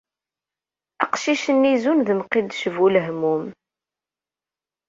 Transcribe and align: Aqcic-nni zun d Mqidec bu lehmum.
Aqcic-nni 1.03 1.73
zun 1.81 1.99
d 2.07 2.09
Mqidec 2.19 2.61
bu 2.75 2.87
lehmum. 2.93 3.45